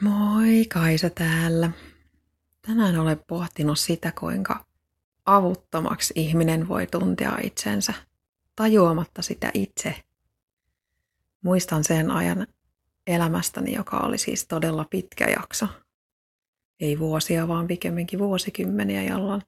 Moi, 0.00 0.64
Kaisa 0.68 1.10
täällä. 1.10 1.70
Tänään 2.62 2.98
olen 2.98 3.20
pohtinut 3.26 3.78
sitä, 3.78 4.12
kuinka 4.20 4.66
avuttomaksi 5.26 6.12
ihminen 6.16 6.68
voi 6.68 6.86
tuntea 6.86 7.38
itsensä 7.42 7.94
tajuamatta 8.56 9.22
sitä 9.22 9.50
itse. 9.54 10.04
Muistan 11.42 11.84
sen 11.84 12.10
ajan 12.10 12.46
elämästäni, 13.06 13.74
joka 13.74 13.96
oli 13.96 14.18
siis 14.18 14.46
todella 14.46 14.84
pitkä 14.90 15.24
jakso. 15.24 15.68
Ei 16.80 16.98
vuosia, 16.98 17.48
vaan 17.48 17.66
pikemminkin 17.66 18.18
vuosikymmeniä, 18.18 19.02
jolloin 19.02 19.42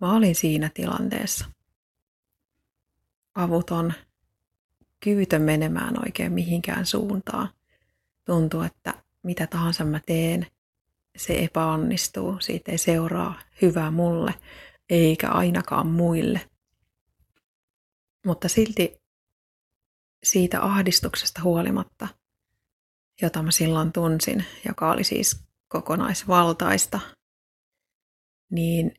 mä 0.00 0.16
olin 0.16 0.34
siinä 0.34 0.70
tilanteessa. 0.74 1.44
Avuton, 3.34 3.92
kyvytön 5.00 5.42
menemään 5.42 5.98
oikein 6.04 6.32
mihinkään 6.32 6.86
suuntaan. 6.86 7.48
Tuntuu, 8.24 8.62
että 8.62 8.94
mitä 9.22 9.46
tahansa 9.46 9.84
mä 9.84 10.00
teen, 10.06 10.46
se 11.16 11.38
epäonnistuu. 11.38 12.40
Siitä 12.40 12.72
ei 12.72 12.78
seuraa 12.78 13.40
hyvää 13.62 13.90
mulle, 13.90 14.34
eikä 14.90 15.28
ainakaan 15.28 15.86
muille. 15.86 16.50
Mutta 18.26 18.48
silti 18.48 19.02
siitä 20.24 20.62
ahdistuksesta 20.62 21.42
huolimatta, 21.42 22.08
jota 23.22 23.42
mä 23.42 23.50
silloin 23.50 23.92
tunsin, 23.92 24.44
joka 24.68 24.90
oli 24.90 25.04
siis 25.04 25.44
kokonaisvaltaista, 25.68 27.00
niin 28.50 28.94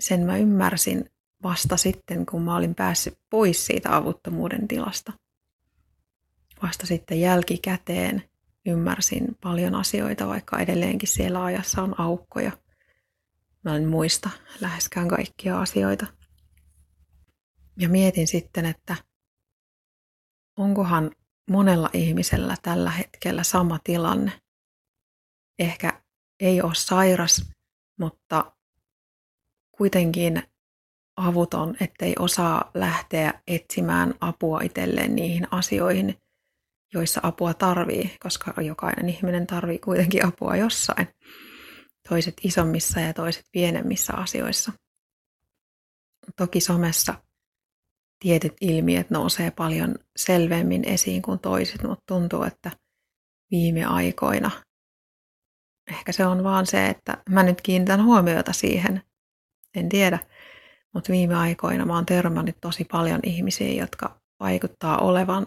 sen 0.00 0.20
mä 0.20 0.36
ymmärsin 0.36 1.10
vasta 1.42 1.76
sitten, 1.76 2.26
kun 2.26 2.42
mä 2.42 2.56
olin 2.56 2.74
päässyt 2.74 3.18
pois 3.30 3.66
siitä 3.66 3.96
avuttomuuden 3.96 4.68
tilasta. 4.68 5.12
Vasta 6.62 6.86
sitten 6.86 7.20
jälkikäteen 7.20 8.31
ymmärsin 8.66 9.36
paljon 9.40 9.74
asioita, 9.74 10.26
vaikka 10.26 10.58
edelleenkin 10.58 11.08
siellä 11.08 11.44
ajassa 11.44 11.82
on 11.82 12.00
aukkoja. 12.00 12.52
Mä 13.64 13.76
en 13.76 13.88
muista 13.88 14.30
läheskään 14.60 15.08
kaikkia 15.08 15.60
asioita. 15.60 16.06
Ja 17.78 17.88
mietin 17.88 18.26
sitten, 18.26 18.66
että 18.66 18.96
onkohan 20.56 21.10
monella 21.50 21.90
ihmisellä 21.92 22.56
tällä 22.62 22.90
hetkellä 22.90 23.42
sama 23.42 23.78
tilanne. 23.84 24.32
Ehkä 25.58 26.02
ei 26.40 26.62
ole 26.62 26.74
sairas, 26.74 27.50
mutta 27.98 28.52
kuitenkin 29.72 30.42
avuton, 31.16 31.76
ettei 31.80 32.14
osaa 32.18 32.70
lähteä 32.74 33.42
etsimään 33.46 34.14
apua 34.20 34.60
itselleen 34.60 35.14
niihin 35.14 35.48
asioihin, 35.50 36.18
joissa 36.94 37.20
apua 37.22 37.54
tarvii, 37.54 38.16
koska 38.22 38.62
jokainen 38.62 39.08
ihminen 39.08 39.46
tarvii 39.46 39.78
kuitenkin 39.78 40.26
apua 40.26 40.56
jossain. 40.56 41.08
Toiset 42.08 42.34
isommissa 42.44 43.00
ja 43.00 43.14
toiset 43.14 43.44
pienemmissä 43.52 44.12
asioissa. 44.12 44.72
Toki 46.36 46.60
somessa 46.60 47.14
tietyt 48.18 48.54
ilmiöt 48.60 49.10
nousee 49.10 49.50
paljon 49.50 49.94
selvemmin 50.16 50.88
esiin 50.88 51.22
kuin 51.22 51.38
toiset, 51.38 51.82
mutta 51.82 52.04
tuntuu, 52.06 52.42
että 52.42 52.70
viime 53.50 53.84
aikoina 53.84 54.50
ehkä 55.90 56.12
se 56.12 56.26
on 56.26 56.44
vaan 56.44 56.66
se, 56.66 56.86
että 56.86 57.22
mä 57.28 57.42
nyt 57.42 57.60
kiinnitän 57.60 58.04
huomiota 58.04 58.52
siihen, 58.52 59.02
en 59.74 59.88
tiedä, 59.88 60.18
mutta 60.94 61.12
viime 61.12 61.34
aikoina 61.34 61.86
mä 61.86 61.94
oon 61.94 62.06
törmännyt 62.06 62.56
tosi 62.60 62.84
paljon 62.84 63.20
ihmisiä, 63.22 63.82
jotka 63.82 64.20
vaikuttaa 64.40 64.98
olevan 64.98 65.46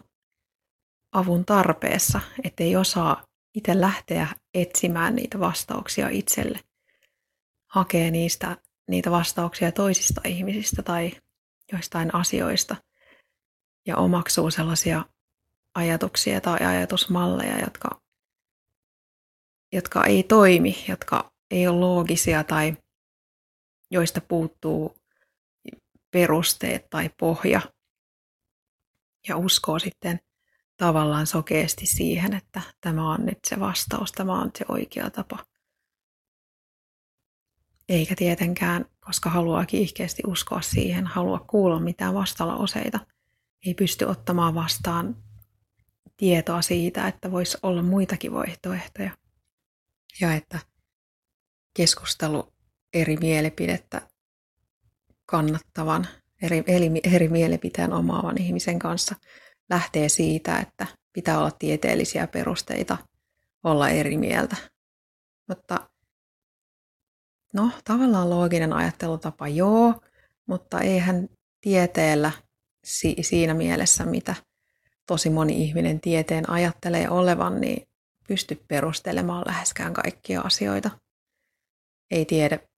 avun 1.15 1.45
tarpeessa, 1.45 2.21
ettei 2.43 2.75
osaa 2.75 3.23
itse 3.53 3.81
lähteä 3.81 4.27
etsimään 4.53 5.15
niitä 5.15 5.39
vastauksia 5.39 6.09
itselle. 6.09 6.59
Hakee 7.67 8.11
niistä 8.11 8.57
niitä 8.87 9.11
vastauksia 9.11 9.71
toisista 9.71 10.21
ihmisistä 10.25 10.83
tai 10.83 11.11
joistain 11.71 12.15
asioista 12.15 12.75
ja 13.85 13.97
omaksuu 13.97 14.51
sellaisia 14.51 15.05
ajatuksia 15.75 16.41
tai 16.41 16.59
ajatusmalleja, 16.59 17.59
jotka, 17.59 18.01
jotka 19.71 20.03
ei 20.03 20.23
toimi, 20.23 20.85
jotka 20.87 21.31
ei 21.51 21.67
ole 21.67 21.79
loogisia 21.79 22.43
tai 22.43 22.77
joista 23.91 24.21
puuttuu 24.21 24.97
perusteet 26.11 26.89
tai 26.89 27.09
pohja. 27.19 27.61
Ja 29.27 29.37
uskoo 29.37 29.79
sitten 29.79 30.19
tavallaan 30.77 31.27
sokeasti 31.27 31.85
siihen, 31.85 32.33
että 32.33 32.61
tämä 32.81 33.11
on 33.11 33.25
nyt 33.25 33.39
se 33.47 33.59
vastaus, 33.59 34.11
tämä 34.11 34.41
on 34.41 34.51
se 34.57 34.65
oikea 34.67 35.09
tapa. 35.09 35.45
Eikä 37.89 38.15
tietenkään, 38.15 38.85
koska 38.99 39.29
haluaa 39.29 39.65
kiihkeästi 39.65 40.23
uskoa 40.27 40.61
siihen, 40.61 41.07
halua 41.07 41.39
kuulla 41.39 41.79
mitään 41.79 42.13
vastalauseita. 42.13 42.99
Ei 43.65 43.73
pysty 43.73 44.05
ottamaan 44.05 44.55
vastaan 44.55 45.15
tietoa 46.17 46.61
siitä, 46.61 47.07
että 47.07 47.31
voisi 47.31 47.57
olla 47.63 47.83
muitakin 47.83 48.33
vaihtoehtoja. 48.33 49.11
Ja 50.21 50.33
että 50.33 50.59
keskustelu 51.73 52.53
eri 52.93 53.17
mielipidettä 53.17 54.01
kannattavan, 55.25 56.07
eri, 56.41 56.63
eri 57.03 57.29
mielipiteen 57.29 57.93
omaavan 57.93 58.41
ihmisen 58.41 58.79
kanssa– 58.79 59.15
lähtee 59.69 60.09
siitä, 60.09 60.59
että 60.59 60.87
pitää 61.13 61.39
olla 61.39 61.51
tieteellisiä 61.51 62.27
perusteita 62.27 62.97
olla 63.63 63.89
eri 63.89 64.17
mieltä. 64.17 64.55
Mutta 65.49 65.89
no, 67.53 67.71
tavallaan 67.83 68.29
looginen 68.29 68.73
ajattelutapa 68.73 69.47
joo, 69.47 70.01
mutta 70.47 70.81
eihän 70.81 71.29
tieteellä 71.61 72.31
si- 72.83 73.15
siinä 73.21 73.53
mielessä, 73.53 74.05
mitä 74.05 74.35
tosi 75.07 75.29
moni 75.29 75.63
ihminen 75.63 75.99
tieteen 75.99 76.49
ajattelee 76.49 77.09
olevan, 77.09 77.61
niin 77.61 77.87
pysty 78.27 78.63
perustelemaan 78.67 79.43
läheskään 79.47 79.93
kaikkia 79.93 80.41
asioita. 80.41 80.91
Ei 82.11 82.25
tiede 82.25 82.69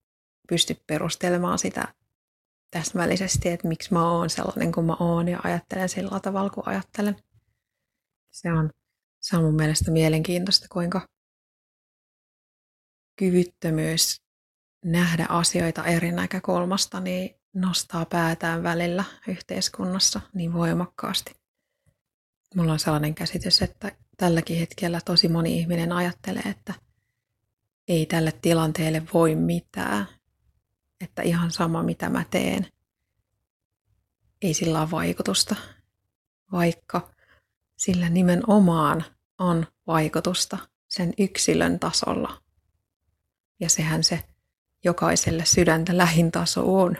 pysty 0.50 0.78
perustelemaan 0.88 1.59
sitä 1.59 1.94
täsmällisesti, 2.72 3.50
että 3.50 3.67
miksi 3.67 3.94
mä 3.94 4.11
oon 4.11 4.29
sellainen 4.29 4.72
kuin 4.72 4.85
mä 4.85 4.95
oon 5.00 5.28
ja 5.28 5.39
ajattelen 5.44 5.89
sillä 5.89 6.19
tavalla 6.19 6.50
kuin 6.50 6.67
ajattelen. 6.67 7.16
Se 8.31 8.51
on, 8.51 8.69
se 9.19 9.38
on 9.38 9.44
mun 9.44 9.55
mielestä 9.55 9.91
mielenkiintoista, 9.91 10.67
kuinka 10.72 11.07
kyvyttömyys 13.16 14.22
nähdä 14.85 15.25
asioita 15.29 15.85
eri 15.85 16.11
näkökulmasta 16.11 17.00
niin 17.00 17.35
nostaa 17.53 18.05
päätään 18.05 18.63
välillä 18.63 19.03
yhteiskunnassa 19.28 20.22
niin 20.34 20.53
voimakkaasti. 20.53 21.31
Mulla 22.55 22.73
on 22.73 22.79
sellainen 22.79 23.16
käsitys, 23.16 23.61
että 23.61 23.91
tälläkin 24.17 24.59
hetkellä 24.59 25.01
tosi 25.05 25.28
moni 25.28 25.59
ihminen 25.59 25.91
ajattelee, 25.91 26.44
että 26.45 26.73
ei 27.88 28.05
tälle 28.05 28.31
tilanteelle 28.41 29.03
voi 29.13 29.35
mitään, 29.35 30.07
että 31.02 31.22
ihan 31.22 31.52
sama 31.52 31.84
mitä 31.84 32.09
mä 32.09 32.25
teen, 32.30 32.68
ei 34.41 34.53
sillä 34.53 34.81
ole 34.81 34.91
vaikutusta, 34.91 35.56
vaikka 36.52 37.13
sillä 37.78 38.09
nimenomaan 38.09 39.06
on 39.40 39.68
vaikutusta 39.88 40.58
sen 40.88 41.13
yksilön 41.18 41.80
tasolla. 41.80 42.41
Ja 43.59 43.69
sehän 43.69 44.03
se 44.03 44.24
jokaiselle 44.84 45.46
sydäntä 45.46 45.97
lähin 45.97 46.31
taso 46.31 46.81
on. 46.81 46.97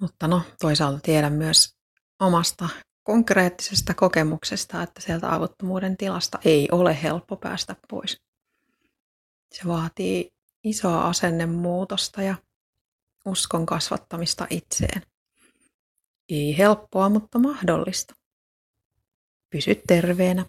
Mutta 0.00 0.28
no, 0.28 0.42
toisaalta 0.60 1.00
tiedän 1.00 1.32
myös 1.32 1.76
omasta 2.20 2.68
konkreettisesta 3.02 3.94
kokemuksesta, 3.94 4.82
että 4.82 5.00
sieltä 5.00 5.34
avuttomuuden 5.34 5.96
tilasta 5.96 6.38
ei 6.44 6.68
ole 6.72 7.02
helppo 7.02 7.36
päästä 7.36 7.76
pois. 7.88 8.20
Se 9.52 9.62
vaatii 9.66 10.30
isoa 10.64 11.08
asennemuutosta 11.08 12.22
ja 12.22 12.34
uskon 13.26 13.66
kasvattamista 13.66 14.46
itseen. 14.50 15.02
Ei 16.28 16.58
helppoa, 16.58 17.08
mutta 17.08 17.38
mahdollista. 17.38 18.14
Pysy 19.50 19.82
terveenä. 19.86 20.46